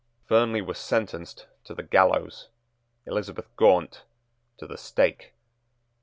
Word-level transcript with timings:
Fernley 0.25 0.63
was 0.63 0.79
sentenced 0.79 1.45
to 1.63 1.75
the 1.75 1.83
gallows, 1.83 2.47
Elizabeth 3.05 3.55
Gaunt 3.55 4.01
to 4.57 4.65
the 4.65 4.75
stake. 4.75 5.33